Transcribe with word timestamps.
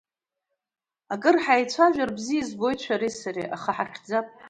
Акыр 1.13 1.35
ҳаицәажәар 1.43 2.09
бзиа 2.17 2.41
избоит 2.41 2.79
шәареи 2.83 3.13
сареи, 3.19 3.51
аха 3.55 3.71
ҳахьӡап. 3.77 4.25